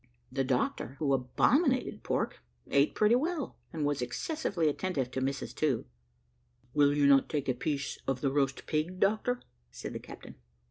[0.31, 2.39] The doctor, who abominated pork,
[2.71, 5.85] ate pretty well, and was excessively attentive to Mrs To.
[6.73, 10.37] "Will you not take a piece of the roast pig, doctor?" said the captain.